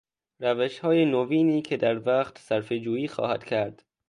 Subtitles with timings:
[0.39, 3.83] روشهای نوینی که در وقت صرفهجویی خواهد کرد